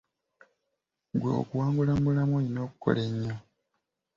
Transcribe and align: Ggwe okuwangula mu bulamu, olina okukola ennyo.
Ggwe 1.13 1.29
okuwangula 1.41 1.91
mu 1.97 2.03
bulamu, 2.07 2.33
olina 2.39 2.59
okukola 2.67 2.99
ennyo. 3.07 3.35